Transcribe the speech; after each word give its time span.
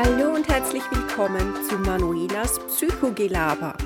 Hallo 0.00 0.32
und 0.32 0.48
herzlich 0.48 0.84
willkommen 0.92 1.56
zu 1.68 1.76
Manuelas 1.76 2.60
Psychogelaber, 2.68 3.76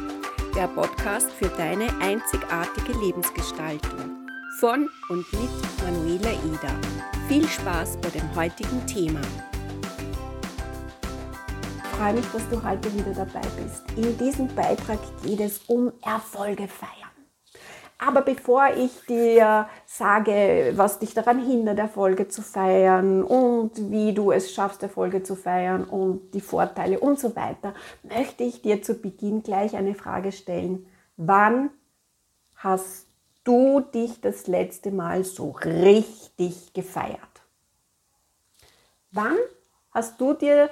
der 0.54 0.68
Podcast 0.68 1.30
für 1.30 1.48
deine 1.48 1.88
einzigartige 2.02 2.92
Lebensgestaltung. 2.98 4.28
Von 4.60 4.90
und 5.08 5.24
mit 5.32 5.48
Manuela 5.82 6.32
Eder. 6.32 6.76
Viel 7.28 7.48
Spaß 7.48 7.96
bei 8.02 8.10
dem 8.10 8.36
heutigen 8.36 8.86
Thema. 8.86 9.22
Ich 11.78 11.98
freue 11.98 12.12
mich, 12.12 12.26
dass 12.26 12.46
du 12.50 12.62
heute 12.62 12.92
wieder 12.92 13.14
dabei 13.14 13.48
bist. 13.56 13.82
In 13.96 14.18
diesem 14.18 14.54
Beitrag 14.54 14.98
geht 15.22 15.40
es 15.40 15.62
um 15.66 15.90
Erfolge 16.02 16.68
feiern. 16.68 17.01
Aber 18.04 18.22
bevor 18.22 18.66
ich 18.76 19.06
dir 19.06 19.68
sage, 19.86 20.72
was 20.74 20.98
dich 20.98 21.14
daran 21.14 21.38
hindert, 21.38 21.78
Erfolge 21.78 22.26
zu 22.26 22.42
feiern 22.42 23.22
und 23.22 23.92
wie 23.92 24.12
du 24.12 24.32
es 24.32 24.52
schaffst, 24.52 24.82
Erfolge 24.82 25.22
zu 25.22 25.36
feiern 25.36 25.84
und 25.84 26.32
die 26.32 26.40
Vorteile 26.40 26.98
und 26.98 27.20
so 27.20 27.36
weiter, 27.36 27.74
möchte 28.02 28.42
ich 28.42 28.60
dir 28.60 28.82
zu 28.82 28.94
Beginn 28.94 29.44
gleich 29.44 29.76
eine 29.76 29.94
Frage 29.94 30.32
stellen. 30.32 30.84
Wann 31.16 31.70
hast 32.56 33.06
du 33.44 33.78
dich 33.78 34.20
das 34.20 34.48
letzte 34.48 34.90
Mal 34.90 35.22
so 35.22 35.50
richtig 35.64 36.72
gefeiert? 36.72 37.20
Wann 39.12 39.36
hast 39.92 40.20
du 40.20 40.32
dir 40.32 40.70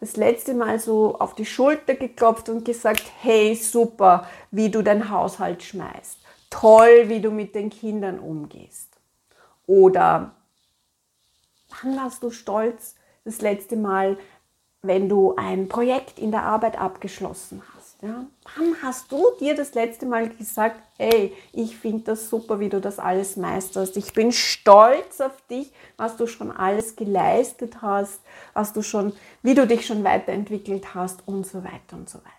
das 0.00 0.16
letzte 0.16 0.54
Mal 0.54 0.80
so 0.80 1.18
auf 1.18 1.34
die 1.34 1.44
Schulter 1.44 1.94
geklopft 1.94 2.48
und 2.48 2.64
gesagt, 2.64 3.04
hey, 3.20 3.54
super, 3.54 4.26
wie 4.50 4.70
du 4.70 4.82
dein 4.82 5.10
Haushalt 5.10 5.62
schmeißt. 5.62 6.19
Toll, 6.50 7.08
wie 7.08 7.20
du 7.20 7.30
mit 7.30 7.54
den 7.54 7.70
Kindern 7.70 8.18
umgehst. 8.18 8.90
Oder 9.66 10.34
wann 11.68 11.96
warst 11.96 12.22
du 12.22 12.30
stolz 12.30 12.96
das 13.24 13.40
letzte 13.40 13.76
Mal, 13.76 14.18
wenn 14.82 15.08
du 15.08 15.34
ein 15.36 15.68
Projekt 15.68 16.18
in 16.18 16.32
der 16.32 16.42
Arbeit 16.42 16.78
abgeschlossen 16.78 17.62
hast? 17.74 17.80
Ja? 18.02 18.24
Wann 18.56 18.76
hast 18.82 19.12
du 19.12 19.24
dir 19.38 19.54
das 19.54 19.74
letzte 19.74 20.06
Mal 20.06 20.30
gesagt, 20.30 20.80
hey, 20.96 21.36
ich 21.52 21.76
finde 21.76 22.04
das 22.04 22.30
super, 22.30 22.58
wie 22.58 22.70
du 22.70 22.80
das 22.80 22.98
alles 22.98 23.36
meisterst. 23.36 23.96
Ich 23.96 24.12
bin 24.12 24.32
stolz 24.32 25.20
auf 25.20 25.40
dich, 25.48 25.72
was 25.96 26.16
du 26.16 26.26
schon 26.26 26.50
alles 26.50 26.96
geleistet 26.96 27.82
hast, 27.82 28.20
was 28.54 28.72
du 28.72 28.82
schon, 28.82 29.12
wie 29.42 29.54
du 29.54 29.66
dich 29.66 29.86
schon 29.86 30.02
weiterentwickelt 30.02 30.94
hast 30.94 31.26
und 31.26 31.46
so 31.46 31.62
weiter 31.62 31.96
und 31.96 32.08
so 32.08 32.18
weiter. 32.18 32.34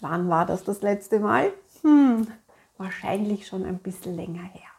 Wann 0.00 0.28
war 0.28 0.46
das 0.46 0.62
das 0.62 0.82
letzte 0.82 1.18
Mal? 1.18 1.52
Hm, 1.82 2.26
wahrscheinlich 2.76 3.46
schon 3.46 3.64
ein 3.64 3.78
bisschen 3.78 4.16
länger 4.16 4.42
her. 4.42 4.70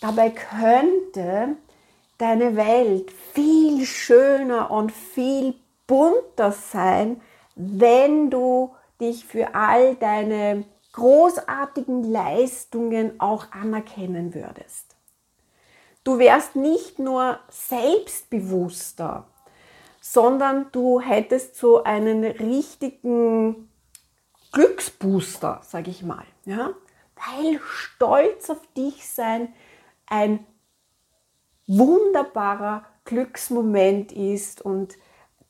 Dabei 0.00 0.30
könnte 0.30 1.56
deine 2.18 2.56
Welt 2.56 3.10
viel 3.32 3.86
schöner 3.86 4.70
und 4.70 4.92
viel 4.92 5.54
bunter 5.86 6.52
sein, 6.52 7.20
wenn 7.54 8.30
du 8.30 8.74
dich 9.00 9.24
für 9.24 9.54
all 9.54 9.94
deine 9.96 10.64
großartigen 10.92 12.04
Leistungen 12.04 13.18
auch 13.20 13.50
anerkennen 13.52 14.34
würdest. 14.34 14.94
Du 16.04 16.18
wärst 16.18 16.54
nicht 16.54 16.98
nur 16.98 17.38
selbstbewusster, 17.48 19.26
sondern 20.00 20.66
du 20.70 21.00
hättest 21.00 21.56
so 21.56 21.82
einen 21.82 22.24
richtigen 22.24 23.70
Glücksbooster, 24.54 25.60
sage 25.64 25.90
ich 25.90 26.02
mal. 26.02 26.24
Ja? 26.44 26.70
Weil 27.16 27.60
Stolz 27.60 28.48
auf 28.48 28.60
dich 28.76 29.06
sein 29.08 29.52
ein 30.06 30.46
wunderbarer 31.66 32.84
Glücksmoment 33.04 34.12
ist 34.12 34.62
und 34.62 34.94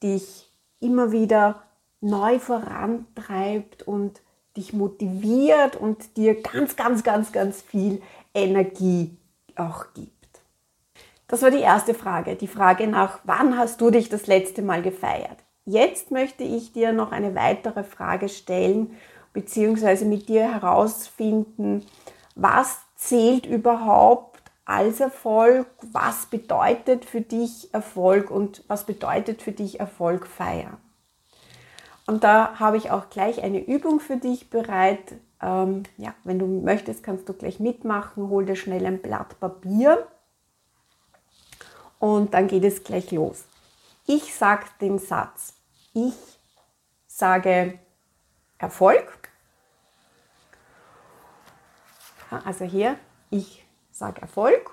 dich 0.03 0.51
immer 0.81 1.13
wieder 1.13 1.63
neu 2.01 2.39
vorantreibt 2.39 3.83
und 3.83 4.21
dich 4.57 4.73
motiviert 4.73 5.77
und 5.77 6.17
dir 6.17 6.41
ganz, 6.41 6.77
ganz, 6.77 7.03
ganz, 7.03 7.33
ganz 7.33 7.63
viel 7.63 8.01
Energie 8.35 9.17
auch 9.57 9.87
gibt. 9.95 10.13
Das 11.27 11.43
war 11.43 11.51
die 11.51 11.61
erste 11.61 11.95
Frage, 11.95 12.37
die 12.37 12.47
Frage 12.47 12.87
nach, 12.87 13.21
wann 13.25 13.59
hast 13.59 13.81
du 13.81 13.91
dich 13.91 14.09
das 14.09 14.27
letzte 14.27 14.63
Mal 14.63 14.83
gefeiert? 14.83 15.44
Jetzt 15.67 16.11
möchte 16.11 16.45
ich 16.45 16.73
dir 16.73 16.93
noch 16.93 17.11
eine 17.11 17.35
weitere 17.35 17.85
Frage 17.85 18.29
stellen, 18.29 18.97
beziehungsweise 19.33 20.05
mit 20.05 20.29
dir 20.29 20.43
herausfinden, 20.43 21.87
was 22.35 22.81
zählt 22.97 23.47
überhaupt 23.47 24.43
als 24.67 25.01
Erfolg, 25.01 25.67
was 25.93 26.27
bedeutet 26.27 27.05
für 27.05 27.21
dich 27.21 27.73
Erfolg 27.73 28.31
und 28.31 28.65
was 28.69 28.85
bedeutet 28.85 29.43
für 29.43 29.53
dich 29.53 29.81
Erfolg 29.81 30.27
feiern. 30.27 30.77
Und 32.07 32.25
da 32.25 32.59
habe 32.59 32.77
ich 32.77 32.91
auch 32.91 33.09
gleich 33.09 33.43
eine 33.43 33.65
Übung 33.65 34.01
für 34.01 34.17
dich 34.17 34.51
bereit. 34.51 35.15
Ähm, 35.41 35.85
ja, 35.97 36.15
wenn 36.25 36.39
du 36.39 36.47
möchtest, 36.47 37.03
kannst 37.03 37.29
du 37.29 37.33
gleich 37.33 37.61
mitmachen. 37.61 38.29
Hol 38.29 38.45
dir 38.45 38.57
schnell 38.57 38.85
ein 38.85 39.01
Blatt 39.01 39.41
Papier 39.41 40.07
und 41.99 42.35
dann 42.35 42.47
geht 42.49 42.65
es 42.65 42.85
gleich 42.85 43.11
los. 43.11 43.45
Ich 44.07 44.35
sage 44.35 44.67
den 44.81 44.99
Satz. 44.99 45.55
Ich 45.95 46.15
sage 47.07 47.79
Erfolg. 48.59 49.31
Also 52.45 52.65
hier, 52.65 52.99
ich 53.31 53.65
sag 53.91 54.21
Erfolg 54.21 54.71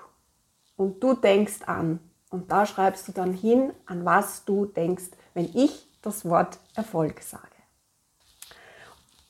und 0.76 1.02
du 1.02 1.14
denkst 1.14 1.62
an. 1.66 2.00
Und 2.30 2.50
da 2.50 2.66
schreibst 2.66 3.08
du 3.08 3.12
dann 3.12 3.34
hin, 3.34 3.72
an 3.86 4.04
was 4.04 4.44
du 4.44 4.66
denkst, 4.66 5.10
wenn 5.34 5.54
ich 5.54 5.86
das 6.00 6.24
Wort 6.24 6.58
Erfolg 6.74 7.22
sage. 7.22 7.46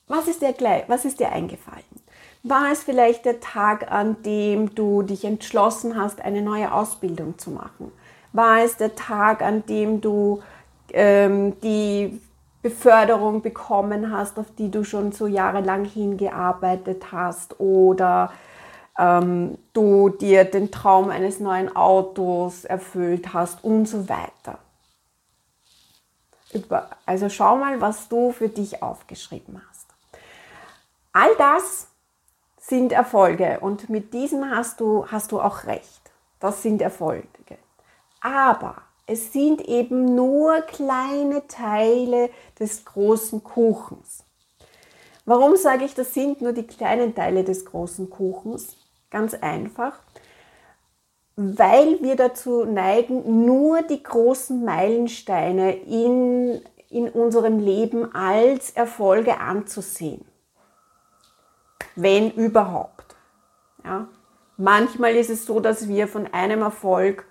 Was 0.06 0.28
ist 0.28 0.42
dir, 0.42 0.54
was 0.88 1.04
ist 1.04 1.20
dir 1.20 1.30
eingefallen? 1.30 1.84
War 2.42 2.72
es 2.72 2.82
vielleicht 2.82 3.24
der 3.24 3.40
Tag, 3.40 3.90
an 3.90 4.22
dem 4.22 4.74
du 4.74 5.02
dich 5.02 5.24
entschlossen 5.24 5.96
hast, 5.96 6.20
eine 6.20 6.42
neue 6.42 6.72
Ausbildung 6.72 7.38
zu 7.38 7.50
machen? 7.50 7.92
War 8.32 8.60
es 8.60 8.76
der 8.76 8.94
Tag, 8.94 9.42
an 9.42 9.64
dem 9.66 10.00
du 10.00 10.42
ähm, 10.92 11.60
die 11.60 12.20
Beförderung 12.62 13.42
bekommen 13.42 14.10
hast, 14.16 14.38
auf 14.38 14.46
die 14.56 14.70
du 14.70 14.84
schon 14.84 15.12
so 15.12 15.26
jahrelang 15.26 15.84
hingearbeitet 15.84 17.12
hast? 17.12 17.60
Oder 17.60 18.32
ähm, 18.98 19.58
du 19.72 20.10
dir 20.10 20.44
den 20.44 20.70
Traum 20.70 21.10
eines 21.10 21.40
neuen 21.40 21.74
Autos 21.74 22.64
erfüllt 22.64 23.32
hast 23.32 23.64
und 23.64 23.86
so 23.86 24.08
weiter. 24.08 24.58
Also 27.06 27.30
schau 27.30 27.56
mal, 27.56 27.80
was 27.80 28.08
du 28.08 28.32
für 28.32 28.48
dich 28.48 28.82
aufgeschrieben 28.82 29.60
hast. 29.68 29.86
All 31.12 31.34
das 31.36 31.88
sind 32.58 32.92
Erfolge 32.92 33.58
und 33.60 33.88
mit 33.88 34.12
diesen 34.12 34.50
hast 34.50 34.80
du, 34.80 35.06
hast 35.06 35.32
du 35.32 35.40
auch 35.40 35.64
recht. 35.64 36.10
Das 36.40 36.62
sind 36.62 36.82
Erfolge. 36.82 37.28
Aber 38.22 38.76
es 39.06 39.32
sind 39.32 39.60
eben 39.68 40.14
nur 40.14 40.60
kleine 40.62 41.46
Teile 41.48 42.30
des 42.58 42.84
großen 42.84 43.42
Kuchens. 43.42 44.24
Warum 45.24 45.56
sage 45.56 45.84
ich, 45.84 45.94
das 45.94 46.14
sind 46.14 46.40
nur 46.40 46.52
die 46.52 46.66
kleinen 46.66 47.14
Teile 47.14 47.44
des 47.44 47.64
großen 47.64 48.08
Kuchens? 48.10 48.76
Ganz 49.10 49.34
einfach, 49.34 49.98
weil 51.36 52.00
wir 52.02 52.16
dazu 52.16 52.64
neigen, 52.64 53.44
nur 53.44 53.82
die 53.82 54.02
großen 54.02 54.64
Meilensteine 54.64 55.74
in, 55.74 56.62
in 56.90 57.08
unserem 57.08 57.58
Leben 57.58 58.14
als 58.14 58.70
Erfolge 58.70 59.38
anzusehen. 59.38 60.24
Wenn 61.94 62.30
überhaupt. 62.30 63.16
Ja. 63.84 64.08
Manchmal 64.56 65.16
ist 65.16 65.30
es 65.30 65.44
so, 65.44 65.60
dass 65.60 65.88
wir 65.88 66.08
von 66.08 66.32
einem 66.32 66.62
Erfolg 66.62 67.26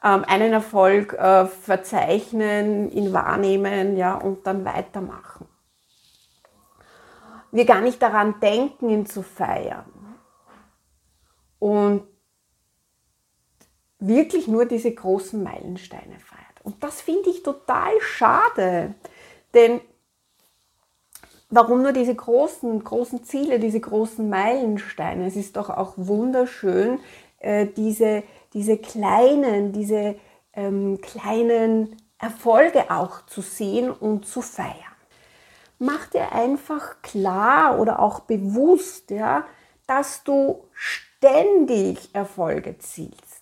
einen 0.00 0.52
Erfolg 0.52 1.12
äh, 1.14 1.46
verzeichnen, 1.46 2.90
ihn 2.90 3.12
wahrnehmen 3.12 3.96
ja, 3.96 4.14
und 4.14 4.46
dann 4.46 4.64
weitermachen. 4.64 5.46
Wir 7.50 7.64
gar 7.64 7.80
nicht 7.80 8.00
daran 8.00 8.38
denken, 8.40 8.90
ihn 8.90 9.06
zu 9.06 9.22
feiern 9.22 9.86
und 11.58 12.06
wirklich 13.98 14.46
nur 14.46 14.66
diese 14.66 14.92
großen 14.92 15.42
Meilensteine 15.42 16.20
feiert. 16.20 16.44
Und 16.62 16.82
das 16.84 17.00
finde 17.00 17.30
ich 17.30 17.42
total 17.42 18.00
schade, 18.00 18.94
denn 19.54 19.80
warum 21.50 21.82
nur 21.82 21.92
diese 21.92 22.14
großen, 22.14 22.84
großen 22.84 23.24
Ziele, 23.24 23.58
diese 23.58 23.80
großen 23.80 24.28
Meilensteine? 24.28 25.26
Es 25.26 25.36
ist 25.36 25.56
doch 25.56 25.70
auch 25.70 25.94
wunderschön, 25.96 27.00
äh, 27.38 27.66
diese, 27.66 28.22
diese 28.52 28.78
kleinen, 28.78 29.72
diese 29.72 30.16
ähm, 30.52 31.00
kleinen 31.00 31.96
Erfolge 32.18 32.90
auch 32.90 33.26
zu 33.26 33.40
sehen 33.42 33.90
und 33.90 34.26
zu 34.26 34.42
feiern. 34.42 34.74
Mach 35.78 36.06
dir 36.08 36.32
einfach 36.32 37.02
klar 37.02 37.78
oder 37.78 38.00
auch 38.00 38.20
bewusst, 38.20 39.10
ja, 39.10 39.44
dass 39.86 40.24
du 40.24 40.64
ständig 40.72 42.14
Erfolge 42.14 42.78
zielst. 42.78 43.38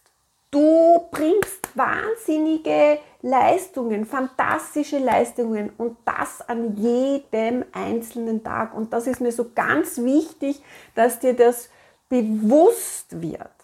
Du 0.50 1.08
bringst 1.10 1.76
wahnsinnige 1.76 2.98
Leistungen, 3.20 4.06
fantastische 4.06 4.98
Leistungen 4.98 5.70
und 5.76 5.96
das 6.04 6.40
an 6.46 6.76
jedem 6.76 7.64
einzelnen 7.72 8.44
Tag. 8.44 8.74
Und 8.74 8.92
das 8.92 9.06
ist 9.06 9.20
mir 9.20 9.32
so 9.32 9.50
ganz 9.54 9.98
wichtig, 9.98 10.62
dass 10.94 11.18
dir 11.18 11.34
das 11.34 11.68
bewusst 12.08 13.20
wird. 13.20 13.55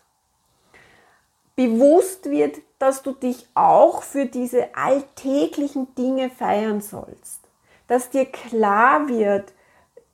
Bewusst 1.55 2.31
wird, 2.31 2.59
dass 2.79 3.03
du 3.03 3.13
dich 3.13 3.47
auch 3.55 4.03
für 4.03 4.27
diese 4.27 4.75
alltäglichen 4.75 5.95
Dinge 5.95 6.31
feiern 6.31 6.81
sollst. 6.81 7.41
Dass 7.89 8.11
dir 8.11 8.25
klar 8.25 9.09
wird, 9.09 9.53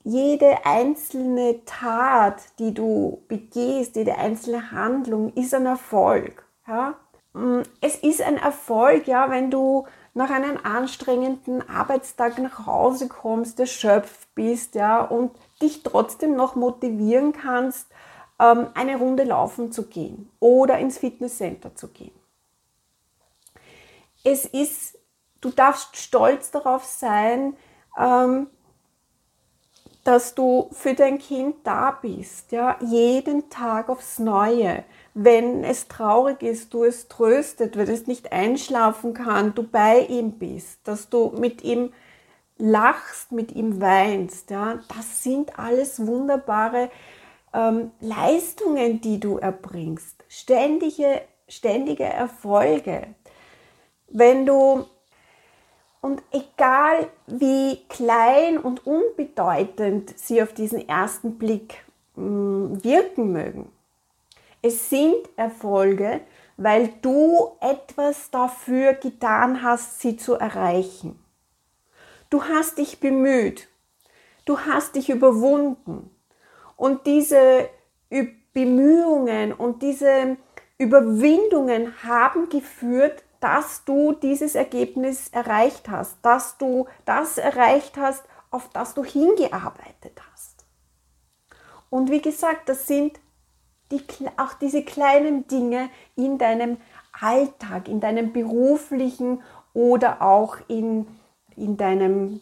jede 0.02 0.64
einzelne 0.64 1.64
Tat, 1.64 2.43
die 2.58 2.73
du 2.73 3.23
begehst, 3.29 3.96
jede 3.96 4.17
einzelne 4.17 4.73
Handlung 4.73 5.32
ist 5.35 5.55
ein 5.55 5.67
Erfolg. 5.67 6.44
Ja? 6.67 6.94
Mm, 7.35 7.61
es 7.81 7.96
ist 7.96 8.23
ein 8.23 8.37
Erfolg, 8.37 9.06
ja, 9.06 9.31
wenn 9.31 9.50
du 9.50 9.87
nach 10.14 10.31
einem 10.31 10.58
anstrengenden 10.62 11.69
Arbeitstag 11.69 12.38
nach 12.38 12.67
Hause 12.67 13.08
kommst, 13.08 13.61
erschöpft 13.61 14.34
bist, 14.34 14.75
ja, 14.75 15.02
und 15.02 15.31
dich 15.61 15.82
trotzdem 15.82 16.34
noch 16.34 16.56
motivieren 16.56 17.32
kannst, 17.32 17.88
eine 18.38 18.96
Runde 18.96 19.25
laufen 19.25 19.73
zu 19.73 19.88
gehen 19.88 20.31
oder 20.38 20.79
ins 20.79 20.99
Fitnesscenter 20.99 21.75
zu 21.75 21.88
gehen. 21.88 22.12
Es 24.23 24.44
ist, 24.44 24.99
du 25.40 25.50
darfst 25.50 25.96
stolz 25.96 26.50
darauf 26.50 26.85
sein, 26.85 27.56
ähm, 27.99 28.49
dass 30.05 30.35
du 30.35 30.70
für 30.73 30.94
dein 30.94 31.19
Kind 31.19 31.56
da 31.64 31.90
bist, 31.90 32.52
ja, 32.52 32.79
jeden 32.81 33.50
Tag 33.50 33.88
aufs 33.88 34.19
Neue. 34.19 34.84
Wenn 35.12 35.64
es 35.64 35.88
traurig 35.88 36.43
ist, 36.43 36.73
du 36.73 36.84
es 36.84 37.08
tröstet, 37.08 37.76
wenn 37.76 37.88
es 37.88 38.06
nicht 38.06 38.32
einschlafen 38.32 39.14
kann, 39.14 39.55
du 39.55 39.64
bei 39.64 39.99
ihm 40.00 40.38
bist, 40.38 40.79
dass 40.84 41.11
du 41.11 41.31
mit 41.38 41.62
ihm 41.62 41.93
lachst, 42.56 43.32
mit 43.32 43.52
ihm 43.52 43.81
weinst, 43.81 44.50
ja, 44.50 44.79
das 44.88 45.23
sind 45.23 45.58
alles 45.58 46.06
wunderbare 46.06 46.91
ähm, 47.54 47.92
Leistungen, 48.00 49.00
die 49.00 49.20
du 49.20 49.38
erbringst, 49.38 50.24
ständige, 50.28 51.22
ständige 51.48 52.04
Erfolge. 52.04 53.14
Wenn 54.08 54.46
du 54.46 54.86
und 56.00 56.22
egal 56.30 57.08
wie 57.26 57.84
klein 57.88 58.58
und 58.58 58.86
unbedeutend 58.86 60.16
sie 60.18 60.42
auf 60.42 60.52
diesen 60.52 60.88
ersten 60.88 61.38
Blick 61.38 61.84
mm, 62.14 62.82
wirken 62.82 63.32
mögen, 63.32 63.72
es 64.62 64.90
sind 64.90 65.28
Erfolge, 65.36 66.20
weil 66.56 66.88
du 67.02 67.52
etwas 67.60 68.30
dafür 68.30 68.94
getan 68.94 69.62
hast, 69.62 70.00
sie 70.00 70.16
zu 70.16 70.34
erreichen. 70.34 71.18
Du 72.30 72.44
hast 72.44 72.78
dich 72.78 73.00
bemüht, 73.00 73.68
du 74.44 74.58
hast 74.60 74.96
dich 74.96 75.08
überwunden 75.08 76.10
und 76.78 77.06
diese 77.06 77.69
Bemühungen 78.54 79.52
und 79.52 79.82
diese 79.82 80.38
Überwindungen 80.78 82.02
haben 82.02 82.48
geführt 82.48 83.22
dass 83.40 83.84
du 83.84 84.12
dieses 84.12 84.54
Ergebnis 84.54 85.28
erreicht 85.28 85.88
hast, 85.88 86.19
dass 86.22 86.58
du 86.58 86.86
das 87.04 87.38
erreicht 87.38 87.96
hast, 87.96 88.25
auf 88.50 88.69
das 88.70 88.94
du 88.94 89.04
hingearbeitet 89.04 90.20
hast. 90.32 90.64
Und 91.90 92.10
wie 92.10 92.20
gesagt, 92.20 92.69
das 92.69 92.86
sind 92.86 93.20
die, 93.90 94.02
auch 94.36 94.54
diese 94.54 94.84
kleinen 94.84 95.46
Dinge 95.46 95.88
in 96.16 96.38
deinem 96.38 96.78
Alltag, 97.12 97.88
in 97.88 98.00
deinem 98.00 98.32
beruflichen 98.32 99.42
oder 99.72 100.20
auch 100.20 100.56
in, 100.69 101.06
in 101.56 101.76
deinem 101.76 102.40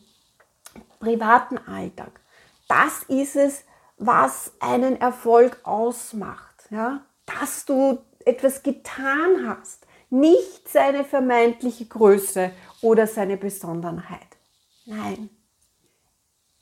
privaten 0.98 1.58
Alltag. 1.58 2.20
Das 2.68 3.02
ist 3.04 3.36
es, 3.36 3.64
was 3.96 4.52
einen 4.60 5.00
Erfolg 5.00 5.60
ausmacht. 5.64 6.68
Ja? 6.70 7.04
Dass 7.24 7.64
du 7.64 7.98
etwas 8.24 8.62
getan 8.62 9.46
hast, 9.46 9.86
nicht 10.10 10.68
seine 10.68 11.04
vermeintliche 11.04 11.86
Größe 11.86 12.52
oder 12.80 13.06
seine 13.06 13.36
Besonderheit. 13.36 14.36
Nein, 14.84 15.30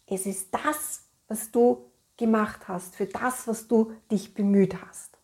es 0.07 0.27
ist 0.27 0.49
das, 0.53 1.03
was 1.29 1.51
du 1.51 1.91
gemacht 2.17 2.69
hast, 2.69 2.95
für 2.95 3.07
das, 3.07 3.49
was 3.49 3.67
du 3.67 3.93
dich 4.11 4.35
bemüht 4.35 4.77
hast. 4.87 5.19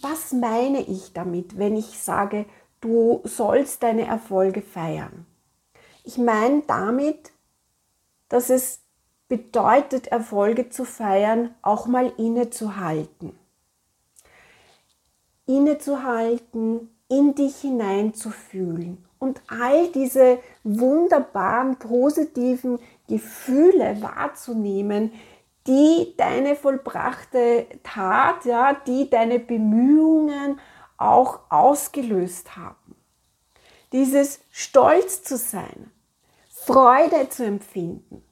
Was 0.00 0.32
meine 0.32 0.82
ich 0.82 1.12
damit, 1.12 1.58
wenn 1.58 1.76
ich 1.76 1.98
sage, 1.98 2.46
du 2.80 3.22
sollst 3.24 3.82
deine 3.82 4.06
Erfolge 4.06 4.62
feiern? 4.62 5.26
Ich 6.04 6.18
meine 6.18 6.62
damit, 6.66 7.32
dass 8.28 8.50
es 8.50 8.81
bedeutet, 9.32 10.08
Erfolge 10.08 10.68
zu 10.68 10.84
feiern, 10.84 11.54
auch 11.62 11.86
mal 11.86 12.12
innezuhalten. 12.18 13.32
Innezuhalten, 15.46 16.90
in 17.08 17.34
dich 17.34 17.56
hineinzufühlen 17.56 19.02
und 19.18 19.40
all 19.48 19.88
diese 19.88 20.38
wunderbaren, 20.64 21.78
positiven 21.78 22.78
Gefühle 23.08 24.02
wahrzunehmen, 24.02 25.12
die 25.66 26.12
deine 26.18 26.54
vollbrachte 26.54 27.68
Tat, 27.82 28.44
ja, 28.44 28.74
die 28.86 29.08
deine 29.08 29.38
Bemühungen 29.38 30.60
auch 30.98 31.40
ausgelöst 31.48 32.54
haben. 32.58 32.96
Dieses 33.92 34.40
Stolz 34.50 35.22
zu 35.22 35.38
sein, 35.38 35.90
Freude 36.50 37.30
zu 37.30 37.46
empfinden, 37.46 38.22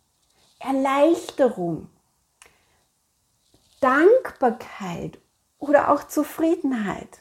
Erleichterung, 0.61 1.89
Dankbarkeit 3.81 5.19
oder 5.59 5.91
auch 5.91 6.05
Zufriedenheit 6.05 7.21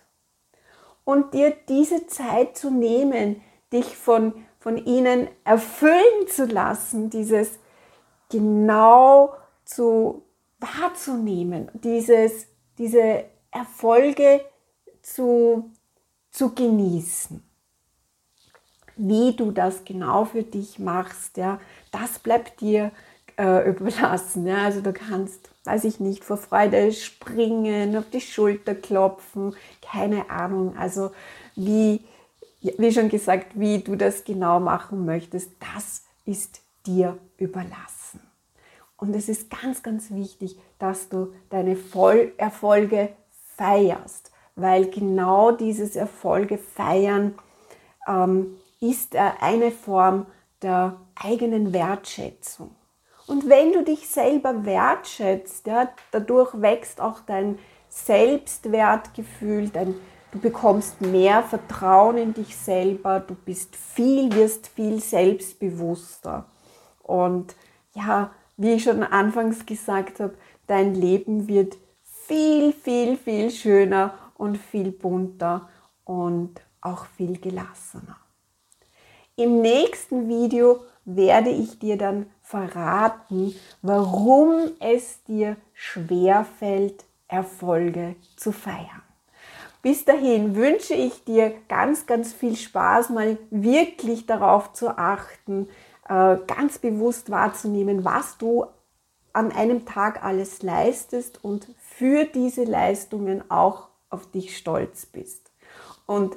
und 1.06 1.34
dir 1.34 1.56
diese 1.68 2.06
Zeit 2.08 2.58
zu 2.58 2.70
nehmen, 2.70 3.42
dich 3.72 3.98
von, 3.98 4.34
von 4.60 4.78
ihnen 4.78 5.28
erfüllen 5.44 6.28
zu 6.28 6.46
lassen, 6.46 7.10
dieses 7.10 7.58
genau 8.30 9.34
zu 9.66 10.24
wahrzunehmen, 10.60 11.70
dieses, 11.74 12.48
diese 12.78 13.26
Erfolge 13.52 14.42
zu, 15.02 15.72
zu 16.30 16.54
genießen. 16.54 17.44
Wie 18.98 19.34
du 19.34 19.52
das 19.52 19.86
genau 19.86 20.26
für 20.26 20.44
dich 20.44 20.78
machst, 20.78 21.38
ja, 21.38 21.60
das 21.92 22.20
bleibt 22.20 22.60
dir 22.60 22.92
äh, 23.40 23.70
überlassen. 23.70 24.46
Ja. 24.46 24.66
Also 24.66 24.82
du 24.82 24.94
kannst 24.94 25.50
weiß 25.70 25.84
ich 25.84 26.00
nicht, 26.00 26.24
vor 26.24 26.38
Freude 26.38 26.92
springen, 26.92 27.96
auf 27.96 28.10
die 28.10 28.22
Schulter 28.22 28.74
klopfen, 28.74 29.56
keine 29.84 30.30
Ahnung. 30.32 30.76
Also 30.76 31.12
wie, 31.56 32.04
wie 32.62 32.92
schon 32.92 33.10
gesagt, 33.10 33.60
wie 33.60 33.80
du 33.80 33.96
das 33.96 34.24
genau 34.24 34.60
machen 34.60 35.06
möchtest, 35.06 35.52
das 35.74 36.06
ist 36.26 36.62
dir 36.88 37.20
überlassen. 37.38 38.20
Und 38.98 39.16
es 39.16 39.30
ist 39.30 39.52
ganz, 39.52 39.84
ganz 39.84 40.10
wichtig, 40.10 40.60
dass 40.80 41.08
du 41.08 41.34
deine 41.52 41.76
Voll 41.76 42.34
Erfolge 42.38 43.10
feierst, 43.56 44.32
weil 44.56 44.90
genau 44.90 45.52
dieses 45.52 45.96
Erfolge 45.96 46.58
feiern 46.58 47.36
ähm, 48.08 48.58
ist 48.82 49.16
eine 49.16 49.70
Form 49.70 50.26
der 50.64 51.00
eigenen 51.16 51.74
Wertschätzung. 51.74 52.72
Und 53.30 53.48
wenn 53.48 53.74
du 53.74 53.84
dich 53.84 54.10
selber 54.10 54.66
wertschätzt, 54.66 55.68
ja, 55.68 55.88
dadurch 56.10 56.50
wächst 56.60 57.00
auch 57.00 57.20
dein 57.28 57.60
Selbstwertgefühl, 57.88 59.70
dein, 59.70 59.94
du 60.32 60.40
bekommst 60.40 61.00
mehr 61.00 61.44
Vertrauen 61.44 62.18
in 62.18 62.34
dich 62.34 62.58
selber, 62.58 63.20
du 63.20 63.36
bist 63.36 63.76
viel, 63.76 64.34
wirst 64.34 64.70
viel 64.70 65.00
selbstbewusster. 65.00 66.46
Und 67.04 67.56
ja, 67.94 68.32
wie 68.58 68.74
ich 68.74 68.84
schon 68.86 69.04
anfangs 69.04 69.64
gesagt 69.64 70.20
habe, 70.20 70.34
dein 70.66 70.96
Leben 70.96 71.48
wird 71.48 71.78
viel, 72.02 72.74
viel, 72.74 73.16
viel 73.16 73.52
schöner 73.52 74.16
und 74.40 74.58
viel 74.58 74.92
bunter 74.92 75.70
und 76.04 76.62
auch 76.82 77.06
viel 77.06 77.40
gelassener. 77.40 78.18
Im 79.36 79.62
nächsten 79.62 80.28
Video 80.28 80.80
werde 81.16 81.50
ich 81.50 81.80
dir 81.80 81.98
dann 81.98 82.28
verraten, 82.42 83.56
warum 83.82 84.72
es 84.80 85.24
dir 85.24 85.58
schwerfällt, 85.74 87.06
Erfolge 87.28 88.16
zu 88.36 88.52
feiern. 88.52 89.04
Bis 89.82 90.04
dahin 90.04 90.56
wünsche 90.56 90.94
ich 90.94 91.24
dir 91.24 91.54
ganz, 91.70 92.06
ganz 92.06 92.34
viel 92.34 92.56
Spaß, 92.56 93.10
mal 93.12 93.38
wirklich 93.50 94.26
darauf 94.26 94.74
zu 94.74 94.90
achten, 94.98 95.70
äh, 96.10 96.38
ganz 96.48 96.80
bewusst 96.80 97.30
wahrzunehmen, 97.30 98.04
was 98.04 98.38
du 98.38 98.66
an 99.32 99.52
einem 99.52 99.86
Tag 99.86 100.24
alles 100.24 100.64
leistest 100.64 101.44
und 101.44 101.68
für 101.78 102.26
diese 102.26 102.64
Leistungen 102.64 103.50
auch 103.50 103.90
auf 104.10 104.30
dich 104.32 104.58
stolz 104.58 105.06
bist. 105.06 105.52
Und 106.08 106.36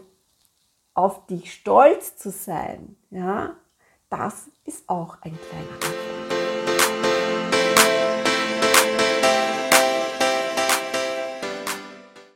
auf 0.94 1.26
dich 1.26 1.54
stolz 1.54 2.16
zu 2.16 2.30
sein, 2.30 2.96
ja, 3.10 3.56
das 4.12 4.50
ist 4.66 4.86
auch 4.90 5.16
ein 5.22 5.38
kleiner 5.48 5.70
Erfolg. 5.70 6.01